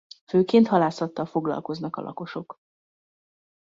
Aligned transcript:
Főként 0.25 0.67
halászattal 0.67 1.25
foglalkoznak 1.25 1.95
a 1.95 2.01
lakosok. 2.01 2.57